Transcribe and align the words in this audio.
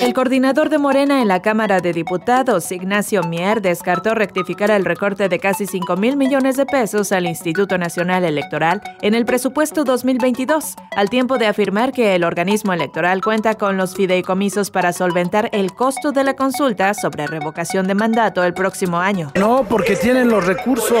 El 0.00 0.12
coordinador 0.12 0.68
de 0.68 0.78
Morena 0.78 1.22
en 1.22 1.28
la 1.28 1.40
Cámara 1.40 1.80
de 1.80 1.92
Diputados, 1.92 2.70
Ignacio 2.70 3.22
Mier, 3.22 3.62
descartó 3.62 4.14
rectificar 4.14 4.70
el 4.70 4.84
recorte 4.84 5.28
de 5.28 5.38
casi 5.38 5.66
5 5.66 5.96
mil 5.96 6.16
millones 6.16 6.56
de 6.56 6.66
pesos 6.66 7.12
al 7.12 7.26
Instituto 7.26 7.78
Nacional 7.78 8.24
Electoral 8.24 8.82
en 9.00 9.14
el 9.14 9.24
presupuesto 9.24 9.84
2022, 9.84 10.74
al 10.94 11.08
tiempo 11.08 11.38
de 11.38 11.46
afirmar 11.46 11.92
que 11.92 12.14
el 12.14 12.24
organismo 12.24 12.72
electoral 12.72 13.22
cuenta 13.22 13.54
con 13.54 13.76
los 13.76 13.94
fideicomisos 13.94 14.70
para 14.70 14.92
solventar 14.92 15.48
el 15.52 15.72
costo 15.72 16.12
de 16.12 16.24
la 16.24 16.34
consulta 16.34 16.92
sobre 16.94 17.26
revocación 17.26 17.86
de 17.86 17.94
mandato 17.94 18.44
el 18.44 18.54
próximo 18.54 18.98
año. 18.98 19.32
No, 19.34 19.64
porque 19.68 19.96
tienen 19.96 20.28
los 20.28 20.46
recursos. 20.46 20.96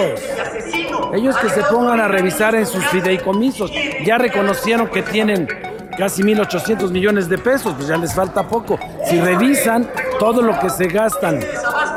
Ellos 1.14 1.36
que 1.36 1.50
se 1.50 1.62
pongan 1.64 2.00
a 2.00 2.08
revisar 2.08 2.54
en 2.54 2.66
sus 2.66 2.84
fideicomisos. 2.86 3.70
Ya 4.04 4.18
reconocieron 4.18 4.88
que 4.88 5.02
tienen 5.02 5.46
casi 5.96 6.22
1.800 6.22 6.90
millones 6.90 7.28
de 7.28 7.38
pesos, 7.38 7.74
pues 7.74 7.88
ya 7.88 7.96
les 7.96 8.14
falta 8.14 8.46
poco. 8.46 8.78
Si 9.08 9.20
revisan 9.20 9.88
todo 10.18 10.42
lo 10.42 10.58
que 10.60 10.70
se 10.70 10.86
gastan 10.86 11.40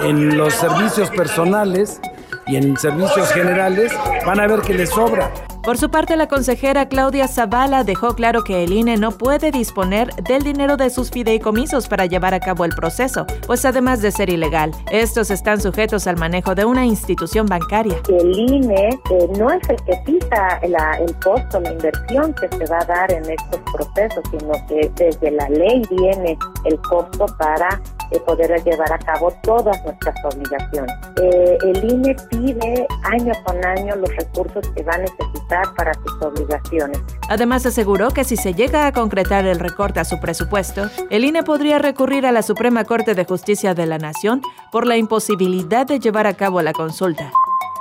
en 0.02 0.38
los 0.38 0.53
servicios 0.53 1.09
personales 1.09 1.99
y 2.48 2.55
en 2.55 2.77
servicios 2.77 3.31
generales, 3.31 3.91
van 4.25 4.39
a 4.39 4.48
ver 4.48 4.62
que 4.62 4.73
les 4.73 4.89
sobra. 4.89 5.31
Por 5.69 5.77
su 5.77 5.91
parte, 5.91 6.15
la 6.15 6.27
consejera 6.27 6.89
Claudia 6.89 7.27
Zavala 7.27 7.83
dejó 7.83 8.15
claro 8.15 8.43
que 8.43 8.63
el 8.63 8.73
INE 8.73 8.97
no 8.97 9.11
puede 9.11 9.51
disponer 9.51 10.11
del 10.15 10.41
dinero 10.41 10.77
de 10.77 10.89
sus 10.89 11.11
fideicomisos 11.11 11.87
para 11.87 12.07
llevar 12.07 12.33
a 12.33 12.39
cabo 12.39 12.65
el 12.65 12.71
proceso, 12.71 13.27
pues 13.45 13.65
además 13.65 14.01
de 14.01 14.09
ser 14.09 14.31
ilegal, 14.31 14.71
estos 14.91 15.29
están 15.29 15.61
sujetos 15.61 16.07
al 16.07 16.17
manejo 16.17 16.55
de 16.55 16.66
una 16.66 16.88
institución 16.88 17.45
bancaria. 17.45 18.02
El 18.07 18.35
INE 18.35 18.89
eh, 19.11 19.29
no 19.38 19.52
es 19.52 19.69
el 19.69 19.75
que 19.83 19.95
fija 20.07 20.57
el 20.63 21.19
costo, 21.19 21.59
la 21.59 21.72
inversión 21.72 22.33
que 22.33 22.49
se 22.57 22.66
va 22.66 22.79
a 22.79 22.85
dar 22.85 23.11
en 23.11 23.29
estos 23.29 23.59
procesos, 23.72 24.23
sino 24.31 24.53
que 24.67 24.91
desde 24.95 25.29
la 25.29 25.47
ley 25.49 25.83
viene 25.91 26.35
el 26.66 26.81
costo 26.81 27.27
para 27.38 27.79
eh, 28.09 28.19
poder 28.22 28.59
llevar 28.63 28.91
a 28.91 28.97
cabo 28.97 29.31
todas 29.44 29.79
nuestras 29.83 30.16
obligaciones. 30.33 30.95
Eh, 31.22 31.57
el 31.61 31.91
INE 31.91 32.16
pide 32.31 32.88
año 33.03 33.33
con 33.45 33.63
año 33.63 33.95
los 33.97 34.09
recursos 34.16 34.67
que 34.69 34.81
va 34.81 34.94
a 34.94 34.97
necesitar 34.97 35.38
para 35.75 35.94
sus 35.95 36.14
obligaciones. 36.22 37.02
Además 37.28 37.66
aseguró 37.66 38.09
que 38.09 38.23
si 38.23 38.38
se 38.38 38.53
llega 38.53 38.86
a 38.86 38.94
concretar 38.94 39.45
el 39.45 39.59
recorte 39.59 40.00
a 40.00 40.06
su 40.06 40.19
presupuesto, 40.19 40.89
el 41.09 41.25
INE 41.25 41.44
podría 41.44 41.80
recurrir 41.80 42.25
a 42.25 42.31
la 42.31 42.44
Suprema 42.44 42.83
Corte 42.83 43.16
de 43.16 43.25
Justicia 43.25 43.73
de 43.73 43.86
la 43.86 43.97
Nación 43.97 44.41
por 44.72 44.86
la 44.86 44.97
imposibilidad 44.97 45.88
de 45.88 46.00
llevar 46.00 46.28
a 46.28 46.33
cabo 46.33 46.61
la 46.61 46.73
consulta. 46.73 47.31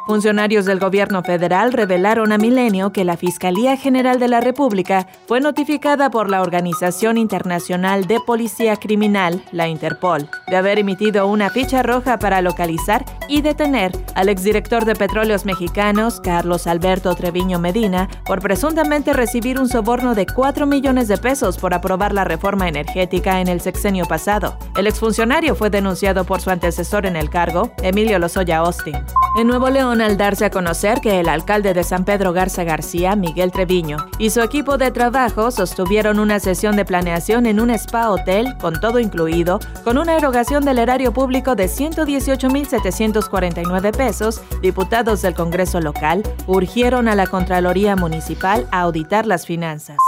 Funcionarios 0.08 0.64
del 0.64 0.78
gobierno 0.78 1.22
federal 1.22 1.70
revelaron 1.70 2.32
a 2.32 2.38
Milenio 2.38 2.92
que 2.92 3.04
la 3.04 3.18
Fiscalía 3.18 3.76
General 3.76 4.18
de 4.18 4.28
la 4.28 4.40
República 4.40 5.06
fue 5.26 5.38
notificada 5.42 6.10
por 6.10 6.30
la 6.30 6.40
Organización 6.40 7.18
Internacional 7.18 8.06
de 8.06 8.18
Policía 8.18 8.76
Criminal, 8.76 9.44
la 9.52 9.68
Interpol, 9.68 10.30
de 10.46 10.56
haber 10.56 10.78
emitido 10.78 11.26
una 11.26 11.50
ficha 11.50 11.82
roja 11.82 12.18
para 12.18 12.40
localizar 12.40 13.04
y 13.28 13.42
detener 13.42 13.92
al 14.14 14.30
exdirector 14.30 14.86
de 14.86 14.94
Petróleos 14.94 15.44
Mexicanos, 15.44 16.22
Carlos 16.22 16.66
Alberto 16.66 17.14
Treviño 17.14 17.58
Medina, 17.58 18.08
por 18.24 18.40
presuntamente 18.40 19.12
recibir 19.12 19.60
un 19.60 19.68
soborno 19.68 20.14
de 20.14 20.24
4 20.24 20.64
millones 20.64 21.08
de 21.08 21.18
pesos 21.18 21.58
por 21.58 21.74
aprobar 21.74 22.14
la 22.14 22.24
reforma 22.24 22.66
energética 22.66 23.42
en 23.42 23.48
el 23.48 23.60
sexenio 23.60 24.06
pasado. 24.06 24.56
El 24.74 24.86
exfuncionario 24.86 25.54
fue 25.54 25.68
denunciado 25.68 26.24
por 26.24 26.40
su 26.40 26.48
antecesor 26.48 27.04
en 27.04 27.16
el 27.16 27.28
cargo, 27.28 27.72
Emilio 27.82 28.18
Lozoya 28.18 28.60
Austin. 28.60 28.96
En 29.38 29.46
Nuevo 29.46 29.68
León, 29.68 29.97
al 30.00 30.16
darse 30.16 30.44
a 30.44 30.50
conocer 30.50 31.00
que 31.00 31.20
el 31.20 31.28
alcalde 31.28 31.75
de 31.75 31.84
San 31.84 32.04
Pedro 32.04 32.32
Garza 32.32 32.64
García, 32.64 33.14
Miguel 33.16 33.53
Treviño, 33.53 33.98
y 34.19 34.31
su 34.31 34.41
equipo 34.41 34.78
de 34.78 34.91
trabajo 34.91 35.50
sostuvieron 35.50 36.19
una 36.19 36.41
sesión 36.41 36.76
de 36.76 36.84
planeación 36.84 37.47
en 37.47 37.60
un 37.60 37.70
spa 37.70 38.10
hotel 38.10 38.56
con 38.59 38.81
todo 38.81 38.98
incluido, 38.98 39.60
con 39.84 39.98
una 39.98 40.16
erogación 40.16 40.64
del 40.64 40.78
erario 40.78 41.12
público 41.12 41.54
de 41.54 41.66
118.749 41.66 43.97
pesos, 43.97 44.41
diputados 44.62 45.22
del 45.22 45.34
Congreso 45.34 45.81
local 45.81 46.22
urgieron 46.47 47.09
a 47.09 47.15
la 47.15 47.26
Contraloría 47.26 47.97
Municipal 47.97 48.66
a 48.70 48.82
auditar 48.82 49.26
las 49.26 49.47
finanzas. 49.47 49.98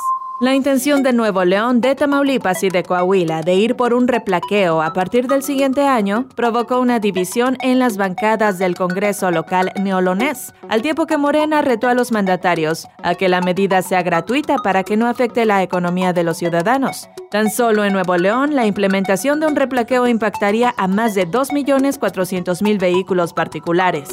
La 0.40 0.54
intención 0.54 1.02
de 1.02 1.12
Nuevo 1.12 1.44
León, 1.44 1.82
de 1.82 1.94
Tamaulipas 1.94 2.62
y 2.62 2.70
de 2.70 2.82
Coahuila 2.82 3.42
de 3.42 3.56
ir 3.56 3.76
por 3.76 3.92
un 3.92 4.08
replaqueo 4.08 4.80
a 4.80 4.94
partir 4.94 5.28
del 5.28 5.42
siguiente 5.42 5.82
año 5.82 6.30
provocó 6.34 6.80
una 6.80 6.98
división 6.98 7.58
en 7.60 7.78
las 7.78 7.98
bancadas 7.98 8.58
del 8.58 8.74
Congreso 8.74 9.30
local 9.30 9.70
neolonés, 9.78 10.54
al 10.70 10.80
tiempo 10.80 11.04
que 11.04 11.18
Morena 11.18 11.60
retó 11.60 11.88
a 11.88 11.94
los 11.94 12.10
mandatarios 12.10 12.88
a 13.02 13.16
que 13.16 13.28
la 13.28 13.42
medida 13.42 13.82
sea 13.82 14.02
gratuita 14.02 14.56
para 14.56 14.82
que 14.82 14.96
no 14.96 15.08
afecte 15.08 15.44
la 15.44 15.62
economía 15.62 16.14
de 16.14 16.24
los 16.24 16.38
ciudadanos. 16.38 17.10
Tan 17.30 17.50
solo 17.50 17.84
en 17.84 17.92
Nuevo 17.92 18.16
León, 18.16 18.56
la 18.56 18.64
implementación 18.64 19.40
de 19.40 19.46
un 19.46 19.56
replaqueo 19.56 20.06
impactaría 20.06 20.72
a 20.78 20.88
más 20.88 21.14
de 21.14 21.28
2.400.000 21.28 22.80
vehículos 22.80 23.34
particulares. 23.34 24.08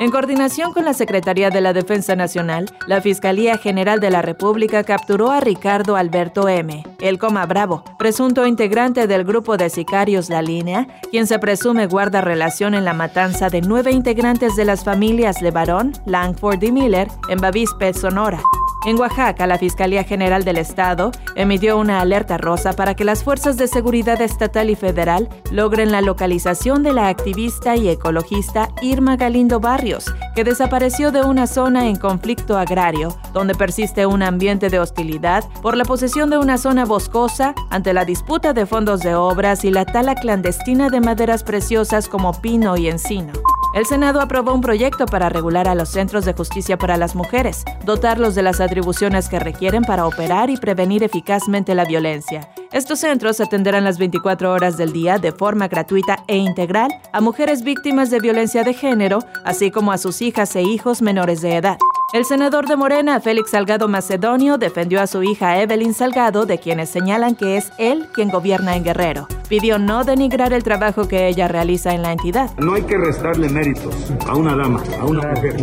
En 0.00 0.10
coordinación 0.10 0.72
con 0.72 0.86
la 0.86 0.94
Secretaría 0.94 1.50
de 1.50 1.60
la 1.60 1.74
Defensa 1.74 2.16
Nacional, 2.16 2.74
la 2.86 3.02
Fiscalía 3.02 3.58
General 3.58 4.00
de 4.00 4.08
la 4.08 4.22
República 4.22 4.82
capturó 4.82 5.30
a 5.30 5.40
Ricardo 5.40 5.94
Alberto 5.94 6.48
M., 6.48 6.82
el 7.00 7.18
Coma 7.18 7.44
Bravo, 7.44 7.84
presunto 7.98 8.46
integrante 8.46 9.06
del 9.06 9.24
grupo 9.24 9.58
de 9.58 9.68
sicarios 9.68 10.30
La 10.30 10.40
Línea, 10.40 10.86
quien 11.10 11.26
se 11.26 11.38
presume 11.38 11.86
guarda 11.86 12.22
relación 12.22 12.72
en 12.72 12.86
la 12.86 12.94
matanza 12.94 13.50
de 13.50 13.60
nueve 13.60 13.92
integrantes 13.92 14.56
de 14.56 14.64
las 14.64 14.84
familias 14.84 15.42
Levarón, 15.42 15.92
Langford 16.06 16.62
y 16.62 16.72
Miller 16.72 17.08
en 17.28 17.38
Bavispe, 17.38 17.92
Sonora. 17.92 18.40
En 18.86 18.98
Oaxaca, 18.98 19.46
la 19.46 19.58
Fiscalía 19.58 20.04
General 20.04 20.42
del 20.42 20.56
Estado 20.56 21.12
emitió 21.36 21.76
una 21.76 22.00
alerta 22.00 22.38
rosa 22.38 22.72
para 22.72 22.94
que 22.94 23.04
las 23.04 23.22
fuerzas 23.22 23.58
de 23.58 23.68
seguridad 23.68 24.22
estatal 24.22 24.70
y 24.70 24.74
federal 24.74 25.28
logren 25.50 25.92
la 25.92 26.00
localización 26.00 26.82
de 26.82 26.94
la 26.94 27.08
activista 27.08 27.76
y 27.76 27.90
ecologista 27.90 28.70
Irma 28.80 29.16
Galindo 29.16 29.60
Barrios, 29.60 30.06
que 30.34 30.44
desapareció 30.44 31.12
de 31.12 31.22
una 31.22 31.46
zona 31.46 31.88
en 31.88 31.96
conflicto 31.96 32.56
agrario, 32.56 33.14
donde 33.34 33.54
persiste 33.54 34.06
un 34.06 34.22
ambiente 34.22 34.70
de 34.70 34.78
hostilidad 34.78 35.44
por 35.60 35.76
la 35.76 35.84
posesión 35.84 36.30
de 36.30 36.38
una 36.38 36.56
zona 36.56 36.86
boscosa 36.86 37.54
ante 37.68 37.92
la 37.92 38.06
disputa 38.06 38.54
de 38.54 38.64
fondos 38.64 39.00
de 39.00 39.14
obras 39.14 39.62
y 39.62 39.70
la 39.70 39.84
tala 39.84 40.14
clandestina 40.14 40.88
de 40.88 41.02
maderas 41.02 41.44
preciosas 41.44 42.08
como 42.08 42.40
pino 42.40 42.78
y 42.78 42.88
encino. 42.88 43.32
El 43.72 43.86
Senado 43.86 44.20
aprobó 44.20 44.52
un 44.52 44.60
proyecto 44.60 45.06
para 45.06 45.28
regular 45.28 45.68
a 45.68 45.76
los 45.76 45.90
centros 45.90 46.24
de 46.24 46.32
justicia 46.32 46.76
para 46.76 46.96
las 46.96 47.14
mujeres, 47.14 47.64
dotarlos 47.84 48.34
de 48.34 48.42
las 48.42 48.60
atribuciones 48.60 49.28
que 49.28 49.38
requieren 49.38 49.82
para 49.82 50.06
operar 50.06 50.50
y 50.50 50.56
prevenir 50.56 51.04
eficazmente 51.04 51.76
la 51.76 51.84
violencia. 51.84 52.50
Estos 52.72 52.98
centros 52.98 53.40
atenderán 53.40 53.84
las 53.84 53.98
24 53.98 54.52
horas 54.52 54.76
del 54.76 54.92
día 54.92 55.18
de 55.18 55.30
forma 55.30 55.68
gratuita 55.68 56.24
e 56.26 56.36
integral 56.36 56.90
a 57.12 57.20
mujeres 57.20 57.62
víctimas 57.62 58.10
de 58.10 58.18
violencia 58.18 58.64
de 58.64 58.74
género, 58.74 59.20
así 59.44 59.70
como 59.70 59.92
a 59.92 59.98
sus 59.98 60.20
hijas 60.20 60.56
e 60.56 60.62
hijos 60.62 61.00
menores 61.00 61.40
de 61.40 61.54
edad. 61.54 61.78
El 62.12 62.24
senador 62.24 62.66
de 62.66 62.74
Morena, 62.74 63.20
Félix 63.20 63.50
Salgado 63.52 63.86
Macedonio, 63.86 64.58
defendió 64.58 65.00
a 65.00 65.06
su 65.06 65.22
hija 65.22 65.60
Evelyn 65.60 65.94
Salgado, 65.94 66.44
de 66.44 66.58
quienes 66.58 66.90
señalan 66.90 67.36
que 67.36 67.56
es 67.56 67.70
él 67.78 68.08
quien 68.12 68.30
gobierna 68.30 68.74
en 68.74 68.82
Guerrero. 68.82 69.28
Pidió 69.50 69.80
no 69.80 70.04
denigrar 70.04 70.52
el 70.52 70.62
trabajo 70.62 71.08
que 71.08 71.26
ella 71.26 71.48
realiza 71.48 71.92
en 71.92 72.02
la 72.02 72.12
entidad. 72.12 72.56
No 72.58 72.74
hay 72.74 72.82
que 72.82 72.96
restarle 72.96 73.48
méritos 73.48 74.12
a 74.28 74.36
una 74.36 74.54
dama, 74.54 74.80
a 75.00 75.04
una 75.04 75.28
mujer. 75.28 75.56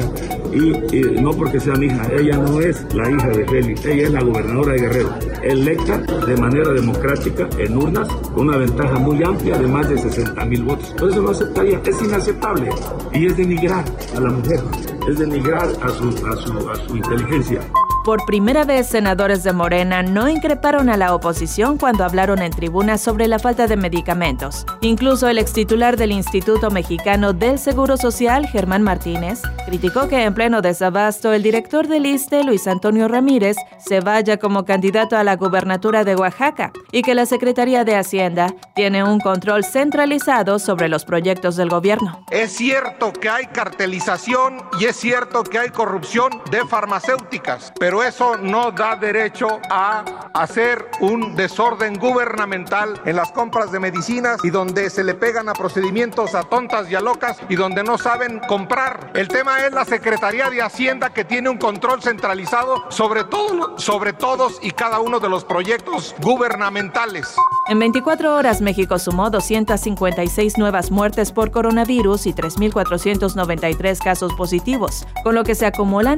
Y, 0.51 1.21
no 1.21 1.31
porque 1.31 1.59
sea 1.59 1.75
mi 1.75 1.85
hija, 1.85 2.05
ella 2.19 2.37
no 2.37 2.59
es 2.59 2.85
la 2.93 3.09
hija 3.09 3.29
de 3.29 3.45
Félix, 3.45 3.85
ella 3.85 4.03
es 4.03 4.11
la 4.11 4.21
gobernadora 4.21 4.73
de 4.73 4.79
Guerrero, 4.79 5.15
electa 5.41 5.97
de 5.99 6.35
manera 6.35 6.73
democrática 6.73 7.47
en 7.57 7.77
urnas, 7.77 8.09
con 8.33 8.49
una 8.49 8.57
ventaja 8.57 8.99
muy 8.99 9.23
amplia 9.23 9.57
de 9.57 9.67
más 9.67 9.90
de 9.90 9.97
60 9.97 10.45
mil 10.45 10.63
votos. 10.63 10.93
Por 10.97 11.09
eso 11.09 11.22
no 11.22 11.29
aceptaría, 11.29 11.81
es 11.85 12.01
inaceptable 12.01 12.69
y 13.13 13.28
es 13.28 13.37
denigrar 13.37 13.85
a 14.16 14.19
la 14.19 14.29
mujer 14.29 14.59
es 15.07 15.17
denigrar 15.17 15.69
a 15.81 15.90
su, 15.90 16.09
a 16.09 16.35
su, 16.35 16.69
a 16.69 16.75
su 16.75 16.97
inteligencia. 16.97 17.61
Por 18.07 18.25
primera 18.25 18.63
vez, 18.63 18.87
senadores 18.87 19.43
de 19.43 19.51
Morena 19.51 20.01
no 20.01 20.29
increparon 20.29 20.89
a 20.89 20.95
la 20.95 21.13
oposición 21.13 21.77
cuando 21.77 22.05
hablaron 22.05 22.41
en 22.41 22.53
tribuna 22.53 22.97
sobre 22.97 23.27
la 23.27 23.37
falta 23.37 23.67
de 23.67 23.75
medicamentos. 23.75 24.65
Incluso 24.79 25.27
el 25.27 25.37
extitular 25.37 25.97
del 25.97 26.13
Instituto 26.13 26.71
Mexicano 26.71 27.33
del 27.33 27.59
Seguro 27.59 27.97
Social, 27.97 28.47
Germán 28.47 28.81
Martínez, 28.81 29.41
criticó 29.65 30.07
que 30.07 30.23
en 30.23 30.33
pleno 30.33 30.61
desabasto 30.61 31.33
el 31.33 31.43
director 31.43 31.89
del 31.89 32.05
ISTE, 32.05 32.45
Luis 32.45 32.65
Antonio 32.67 33.09
Ramírez, 33.09 33.57
se 33.77 33.99
vaya 33.99 34.37
como 34.37 34.63
candidato 34.63 35.17
a 35.17 35.25
la 35.25 35.35
gubernatura 35.35 36.05
de 36.05 36.15
Oaxaca 36.15 36.71
y 36.93 37.01
que 37.01 37.13
la 37.13 37.25
Secretaría 37.25 37.83
de 37.83 37.97
Hacienda 37.97 38.53
tiene 38.73 39.03
un 39.03 39.19
control 39.19 39.65
centralizado 39.65 40.59
sobre 40.59 40.87
los 40.87 41.03
proyectos 41.03 41.57
del 41.57 41.67
gobierno. 41.67 42.23
Es 42.31 42.53
cierto 42.53 43.11
que 43.11 43.27
hay 43.27 43.47
cartelización 43.47 44.61
y 44.79 44.85
es 44.85 44.95
cierto 44.95 45.43
que 45.43 45.59
hay 45.59 45.71
corrupción 45.71 46.41
de 46.49 46.65
farmacéuticas, 46.65 47.73
pero 47.77 47.97
eso 48.03 48.38
no 48.38 48.72
da 48.72 48.96
derecho 48.96 49.59
a 49.70 50.03
hacer 50.34 50.90
un 50.99 51.35
desorden 51.35 51.97
gubernamental 51.97 52.99
en 53.05 53.16
las 53.16 53.32
compras 53.32 53.72
de 53.72 53.79
medicinas 53.79 54.44
y 54.44 54.49
donde 54.49 54.90
se 54.90 55.03
le 55.03 55.14
pegan 55.14 55.49
a 55.49 55.53
procedimientos 55.53 56.35
a 56.35 56.44
tontas 56.44 56.90
y 56.91 56.96
a 56.96 57.02
locas 57.02 57.38
y 57.49 57.55
donde 57.55 57.84
no 57.84 57.97
saben 57.97 58.40
comprar. 58.47 59.11
El 59.14 59.28
tema 59.28 59.66
es 59.66 59.73
la 59.73 59.85
Secretaría 59.85 60.49
de 60.49 60.61
Hacienda 60.61 61.11
que 61.11 61.26
tiene 61.26 61.49
un 61.49 61.58
control 61.58 62.02
centralizado 62.02 62.85
sobre, 62.90 63.23
todo, 63.23 63.78
sobre 63.78 64.14
todos 64.14 64.59
y 64.61 64.72
cada 64.72 65.00
uno 65.00 65.20
de 65.20 65.29
los 65.29 65.43
proyectos 65.43 66.16
gubernamentales. 66.22 67.35
En 67.70 67.79
24 67.79 68.35
horas, 68.35 68.61
México 68.61 68.97
sumó 69.00 69.29
256 69.29 70.58
nuevas 70.58 70.91
muertes 70.91 71.32
por 71.32 71.52
coronavirus 71.52 72.28
y 72.28 72.34
3.493 72.34 73.97
casos 74.00 74.34
positivos, 74.34 75.05
con 75.23 75.35
lo 75.35 75.43
que 75.43 75.55
se 75.55 75.66
acumulan 75.66 76.17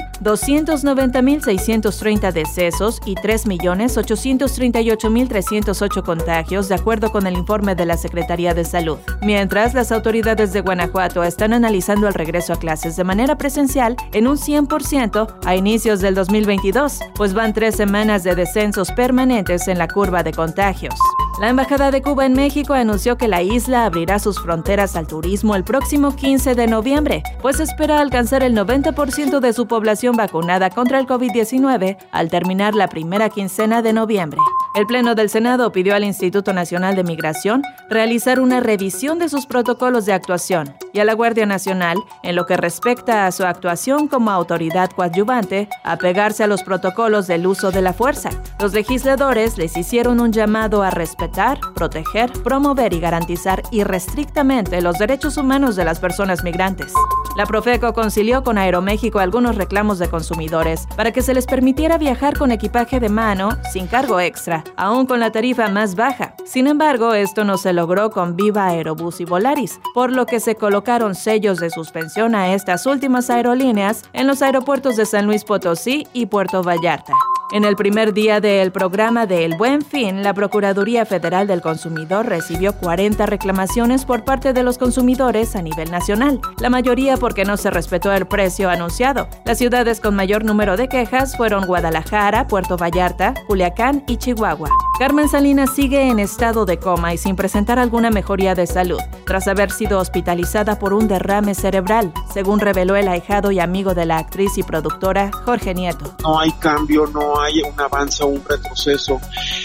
290.630 1.69 2.31
decesos 2.31 3.01
y 3.05 3.15
3.838.308 3.15 6.03
contagios, 6.03 6.69
de 6.69 6.75
acuerdo 6.75 7.11
con 7.11 7.27
el 7.27 7.35
informe 7.35 7.75
de 7.75 7.85
la 7.85 7.97
Secretaría 7.97 8.53
de 8.53 8.63
Salud. 8.65 8.97
Mientras, 9.21 9.73
las 9.73 9.91
autoridades 9.91 10.53
de 10.53 10.61
Guanajuato 10.61 11.23
están 11.23 11.53
analizando 11.53 12.07
el 12.07 12.13
regreso 12.13 12.53
a 12.53 12.59
clases 12.59 12.95
de 12.95 13.03
manera 13.03 13.37
presencial 13.37 13.95
en 14.13 14.27
un 14.27 14.37
100% 14.37 15.35
a 15.45 15.55
inicios 15.55 16.01
del 16.01 16.15
2022, 16.15 16.99
pues 17.15 17.33
van 17.33 17.53
tres 17.53 17.75
semanas 17.75 18.23
de 18.23 18.35
descensos 18.35 18.91
permanentes 18.91 19.67
en 19.67 19.77
la 19.77 19.87
curva 19.87 20.23
de 20.23 20.33
contagios. 20.33 20.95
La 21.39 21.47
Embajada 21.47 21.89
de 21.89 22.01
Cuba 22.01 22.25
en 22.25 22.33
México 22.33 22.73
anunció 22.73 23.17
que 23.17 23.29
la 23.29 23.41
isla 23.41 23.85
abrirá 23.85 24.19
sus 24.19 24.41
fronteras 24.41 24.97
al 24.97 25.07
turismo 25.07 25.55
el 25.55 25.63
próximo 25.63 26.13
15 26.13 26.53
de 26.53 26.67
noviembre, 26.67 27.23
pues 27.41 27.61
espera 27.61 28.01
alcanzar 28.01 28.43
el 28.43 28.53
90% 28.53 29.39
de 29.39 29.53
su 29.53 29.65
población 29.65 30.17
vacunada 30.17 30.69
contra 30.69 30.99
el 30.99 31.07
COVID-19 31.07 31.95
al 32.11 32.29
terminar 32.29 32.75
la 32.75 32.89
primera 32.89 33.29
quincena 33.29 33.81
de 33.81 33.93
noviembre. 33.93 34.41
El 34.75 34.85
Pleno 34.85 35.15
del 35.15 35.29
Senado 35.31 35.71
pidió 35.71 35.95
al 35.95 36.03
Instituto 36.03 36.53
Nacional 36.53 36.95
de 36.95 37.03
Migración 37.03 37.63
realizar 37.89 38.39
una 38.39 38.59
revisión 38.59 39.17
de 39.17 39.27
sus 39.27 39.47
protocolos 39.47 40.05
de 40.05 40.13
actuación 40.13 40.75
y 40.93 40.99
a 40.99 41.05
la 41.05 41.13
Guardia 41.13 41.47
Nacional, 41.47 41.97
en 42.21 42.35
lo 42.35 42.45
que 42.45 42.55
respecta 42.55 43.25
a 43.25 43.31
su 43.31 43.45
actuación 43.45 44.07
como 44.07 44.29
autoridad 44.29 44.91
coadyuvante, 44.91 45.69
apegarse 45.83 46.43
a 46.43 46.47
los 46.47 46.61
protocolos 46.61 47.25
del 47.25 47.47
uso 47.47 47.71
de 47.71 47.81
la 47.81 47.93
fuerza. 47.93 48.29
Los 48.59 48.73
legisladores 48.73 49.57
les 49.57 49.75
hicieron 49.75 50.19
un 50.19 50.31
llamado 50.31 50.83
a 50.83 50.91
respetar, 50.91 51.59
proteger, 51.73 52.31
promover 52.43 52.93
y 52.93 52.99
garantizar 52.99 53.63
irrestrictamente 53.71 54.81
los 54.81 54.99
derechos 54.99 55.37
humanos 55.37 55.75
de 55.75 55.85
las 55.85 55.99
personas 55.99 56.43
migrantes. 56.43 56.93
La 57.35 57.45
Profeco 57.45 57.93
concilió 57.93 58.43
con 58.43 58.57
Aeroméxico 58.57 59.19
algunos 59.19 59.55
reclamos 59.55 59.97
de 59.97 60.09
consumidores 60.09 60.87
para 60.95 61.11
que 61.11 61.21
se 61.21 61.33
les 61.33 61.45
permitiera 61.45 61.97
viajar 61.97 62.37
con 62.37 62.51
equipaje 62.51 62.99
de 62.99 63.09
mano 63.09 63.57
sin 63.71 63.87
cargo 63.87 64.19
extra, 64.19 64.58
aún 64.75 65.05
con 65.05 65.19
la 65.19 65.31
tarifa 65.31 65.69
más 65.69 65.95
baja. 65.95 66.35
Sin 66.45 66.67
embargo, 66.67 67.13
esto 67.13 67.43
no 67.43 67.57
se 67.57 67.73
logró 67.73 68.09
con 68.11 68.35
Viva 68.35 68.67
Aerobús 68.67 69.19
y 69.21 69.25
Volaris, 69.25 69.79
por 69.93 70.11
lo 70.11 70.25
que 70.25 70.39
se 70.39 70.55
colocaron 70.55 71.15
sellos 71.15 71.59
de 71.59 71.69
suspensión 71.69 72.35
a 72.35 72.53
estas 72.53 72.85
últimas 72.85 73.29
aerolíneas 73.29 74.03
en 74.13 74.27
los 74.27 74.41
aeropuertos 74.41 74.95
de 74.95 75.05
San 75.05 75.25
Luis 75.25 75.43
Potosí 75.43 76.07
y 76.13 76.25
Puerto 76.27 76.63
Vallarta. 76.63 77.13
En 77.51 77.65
el 77.65 77.75
primer 77.75 78.13
día 78.13 78.39
del 78.39 78.71
programa 78.71 79.25
de 79.25 79.43
El 79.43 79.55
Buen 79.57 79.81
Fin, 79.81 80.21
la 80.21 80.35
Procuraduría 80.35 81.03
Federal 81.07 81.47
del 81.47 81.61
Consumidor 81.61 82.27
recibió 82.27 82.73
40 82.73 83.25
reclamaciones 83.25 84.05
por 84.05 84.23
parte 84.23 84.53
de 84.53 84.61
los 84.61 84.77
consumidores 84.77 85.55
a 85.55 85.63
nivel 85.63 85.89
nacional, 85.89 86.39
la 86.59 86.69
mayoría 86.69 87.17
porque 87.17 87.45
no 87.45 87.57
se 87.57 87.71
respetó 87.71 88.13
el 88.13 88.27
precio 88.27 88.69
anunciado. 88.69 89.27
Las 89.45 89.57
ciudades 89.57 89.99
con 89.99 90.15
mayor 90.15 90.45
número 90.45 90.77
de 90.77 90.89
quejas 90.89 91.35
fueron 91.35 91.65
Guadalajara, 91.65 92.45
Puerto 92.45 92.77
Vallarta, 92.77 93.33
Culiacán 93.47 94.03
y 94.07 94.17
Chihuahua. 94.17 94.69
Carmen 94.99 95.29
Salinas 95.29 95.73
sigue 95.73 96.09
en 96.09 96.19
estado 96.19 96.65
de 96.65 96.77
coma 96.77 97.13
y 97.13 97.17
sin 97.17 97.37
presentar 97.37 97.79
alguna 97.79 98.09
mejoría 98.09 98.53
de 98.53 98.67
salud, 98.67 98.99
tras 99.25 99.47
haber 99.47 99.71
sido 99.71 99.97
hospitalizada 99.97 100.77
por 100.77 100.91
un 100.91 101.07
derrame 101.07 101.55
cerebral, 101.55 102.11
según 102.33 102.59
reveló 102.59 102.97
el 102.97 103.07
ahijado 103.07 103.49
y 103.53 103.61
amigo 103.61 103.93
de 103.93 104.05
la 104.05 104.17
actriz 104.17 104.57
y 104.57 104.63
productora 104.63 105.31
Jorge 105.31 105.73
Nieto. 105.73 106.13
No 106.21 106.37
hay 106.37 106.51
cambio, 106.51 107.07
no 107.07 107.39
hay 107.39 107.61
un 107.61 107.79
avance 107.79 108.21
o 108.25 108.27
un 108.27 108.43
retroceso. 108.43 109.21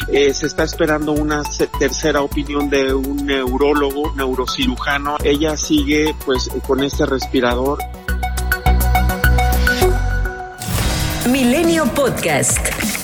Eh, 0.06 0.32
se 0.32 0.46
está 0.46 0.62
esperando 0.62 1.10
una 1.10 1.42
tercera 1.80 2.22
opinión 2.22 2.70
de 2.70 2.94
un 2.94 3.26
neurólogo, 3.26 4.12
neurocirujano. 4.14 5.16
Ella 5.24 5.56
sigue 5.56 6.14
pues 6.24 6.48
con 6.64 6.80
este 6.80 7.06
respirador. 7.06 7.80
Milenio 11.28 11.86
Podcast. 11.86 13.03